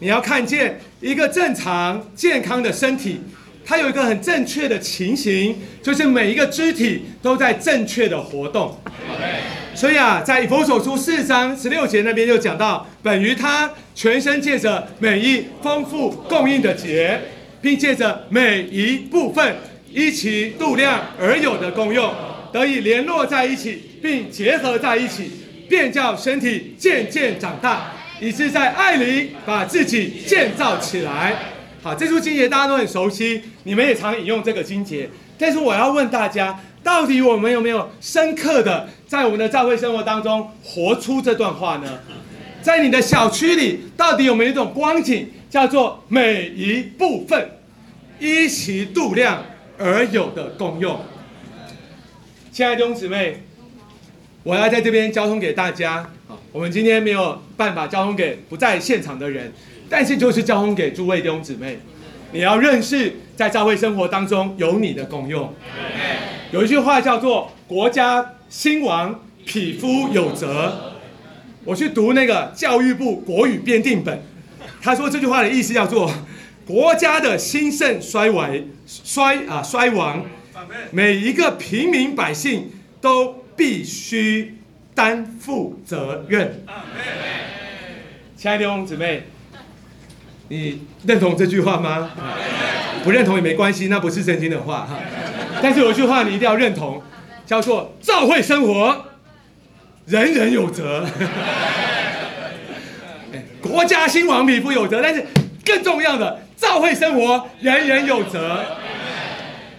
[0.00, 3.20] 你要看见一个正常健康的身体，
[3.64, 8.78] 它有一个很正确的情形，就是每一个肢体都在正确的活动。
[9.74, 17.20] 所以啊，在以弗所书四章十六节那边就讲到，本于他全身借着每一丰富供应的节，
[17.60, 19.56] 并借着每一部分
[19.92, 22.12] 一起度量而有的功用，
[22.52, 25.30] 得以联络在一起，并结合在一起，
[25.68, 31.36] 便叫身体渐渐长大，以致在爱里把自己建造起来。
[31.82, 35.08] 好，这出经节大家都很熟悉，你们也常引用这个经节。
[35.38, 42.00] 但是我要问大家，到底我们有没有深刻的在我们的教会生活当中活出这段话呢？
[42.60, 47.52] 在你的小区里，到底有没有一种光景，叫做每一部分
[48.18, 49.44] 依其度量
[49.78, 51.00] 而有的功用？
[52.50, 53.44] 亲爱的弟兄姊妹，
[54.42, 56.10] 我要在这边交通给大家。
[56.50, 59.52] 我们今天没有办法交通给不在现场的人，
[59.88, 61.78] 但是就是交通给诸位弟兄姊妹。
[62.32, 65.52] 你要认识，在教会生活当中有你的功用。
[66.50, 70.94] 有一句话叫做“国家兴亡，匹夫有责”。
[71.64, 74.22] 我去读那个教育部国语编订本，
[74.80, 76.10] 他说这句话的意思叫做：
[76.66, 80.24] 国家的兴盛衰微衰啊衰亡，
[80.90, 82.70] 每一个平民百姓
[83.02, 84.57] 都必须
[84.98, 86.64] 担负责任。
[88.36, 89.22] 亲爱的弟兄姊妹。
[90.48, 92.10] 你认同这句话吗？
[93.04, 94.98] 不认同也没关系，那不是圣经的话哈。
[95.62, 97.00] 但是有一句话你一定要认同，
[97.46, 99.04] 叫做“教会生活，
[100.06, 101.06] 人人有责”。
[103.62, 105.00] 国家兴亡，匹夫有责。
[105.00, 105.24] 但是
[105.64, 108.64] 更重要的，教会生活，人人有责。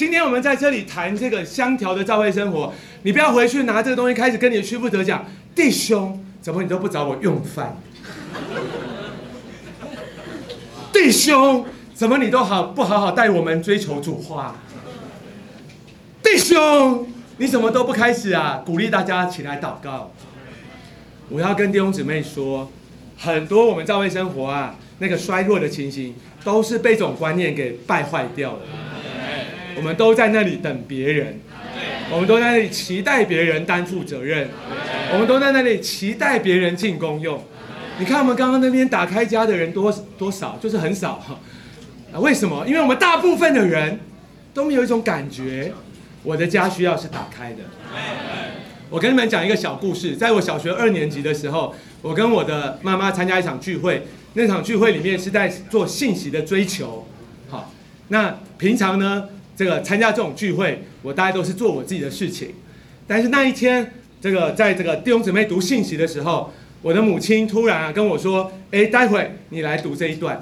[0.00, 7.76] 今天我们在这里谈这个香调的教会生活，你不要回去拿这个东西开始跟你的屈服者讲，弟兄，怎么你都不找我用饭？
[10.90, 14.56] 弟兄，怎么你都好不好好带我们追求主话？
[16.22, 17.06] 弟兄，
[17.36, 18.62] 你怎么都不开始啊？
[18.64, 20.14] 鼓励大家起来祷告。
[21.28, 22.72] 我要跟弟兄姊妹说，
[23.18, 28.60] 很多我们教会生活啊，那个衰弱的情形，都是被这种观念给败坏掉了。
[29.80, 31.40] 我们都在那里等别人，
[32.12, 34.46] 我们都在那里期待别人担负责任，
[35.10, 37.42] 我们都在那里期待别人进公用。
[37.98, 41.40] 你看我们刚刚那边打开家的人多多少，就是很少哈。
[42.12, 42.66] 啊，为什么？
[42.66, 44.00] 因为我们大部分的人
[44.52, 45.72] 都没有一种感觉，
[46.24, 47.60] 我的家需要是打开的。
[48.90, 54.02] 我跟你们讲一个小故事，在我小学二年级的时候，我跟我的妈妈参加一场聚会，
[54.34, 57.06] 那场聚会里面是在做信息的追求。
[57.48, 57.72] 好，
[58.08, 59.28] 那平常呢，
[59.60, 62.54] 这个参加这种聚会，我大概都是做我自己的事情。
[63.06, 66.50] 但是那一天，这个在这个弟兄姊妹读信息的时候。
[66.80, 70.40] 我的母亲突然啊跟我说：“哎，待会你来读这一段。”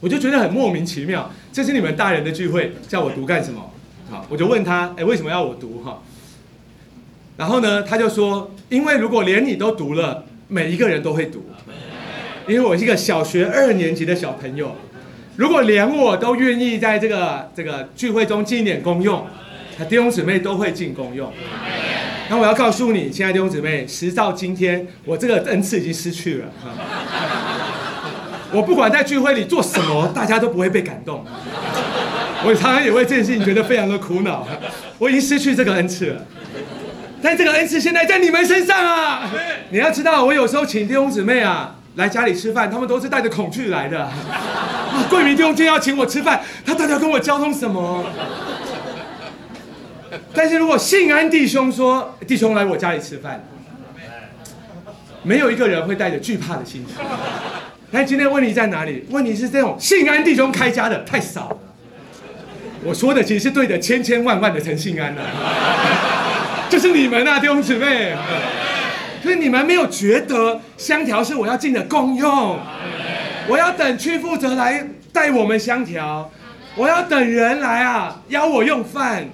[0.00, 1.30] 我就觉得很莫名其妙。
[1.52, 3.70] 这是你们大人的聚会，叫我读干什么？
[4.10, 6.02] 好，我就问他：“哎，为什么要我读？”哈。
[7.36, 11.44] 然后呢，他就说：“因为如果连你都读了，每一个人都会读。
[12.48, 14.74] 因为我是一个小学二年级的小朋友，
[15.36, 19.26] 如果连我都愿意在这个这个聚会中尽一点功用，
[19.88, 21.32] 弟兄姊妹都会尽功用。”
[22.30, 26.46] 那我要告诉你，亲爱的弟兄姊妹，时到今天，我这个恩赐已经失去了。
[28.52, 31.24] 我不管在聚会里做什么，大家都不会被感动。
[32.44, 34.46] 我常常也为这件事情觉得非常的苦恼。
[34.98, 36.24] 我已经失去这个恩赐了，
[37.22, 39.30] 但这个恩赐现在在你们身上啊！
[39.70, 44.08] 你要知道，我有时候请弟兄姊妹啊来家里吃饭，他们都是带着恐惧来的。
[45.10, 48.04] 桂明弟兄今天要请我吃饭，他到底要跟我交通什么？
[50.34, 53.44] 但是如果信安弟兄说弟兄来我家里吃饭，
[55.22, 56.96] 没有一个人会带着惧怕的心情。
[57.90, 59.06] 但 今天问题在哪里？
[59.10, 61.56] 问题是这种信安弟兄开家的太少了。
[62.84, 65.22] 我说的其实是对着千千万万的陈信安的，
[66.68, 68.14] 就是你们啊弟兄姊妹，
[69.22, 72.58] 可是你们没有觉得香条是我要进的共用，
[73.48, 76.30] 我要等区负责来带我们香条，
[76.74, 79.28] 我要等人来啊邀我用饭。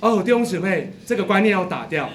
[0.00, 2.10] 哦，弟兄姊妹，这个观念要打掉。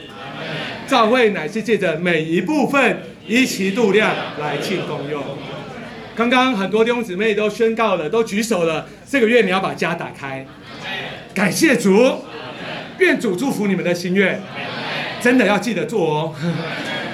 [0.85, 5.23] 教会乃是借着每一部分依其度量来庆功用。
[6.15, 8.87] 刚刚很多弟兄姊妹都宣告了，都举手了。
[9.09, 10.45] 这个月你要把家打开，
[11.33, 12.21] 感谢主，
[12.97, 14.41] 愿主祝福你们的心愿。
[15.21, 16.35] 真的要记得做哦。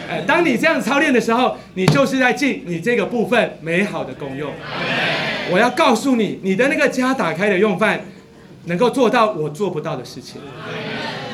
[0.09, 4.51] 哎， 当你这样操练的时候，你就是在尽你这个部分美好的功用。
[5.51, 8.01] 我要告诉你，你的那个家打开的用饭。
[8.65, 10.39] 能够做到我做不到的事情，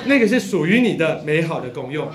[0.05, 2.07] 那个是属于你的美好的功用。